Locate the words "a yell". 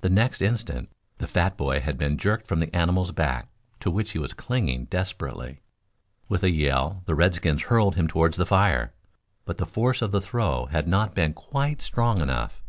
6.42-7.02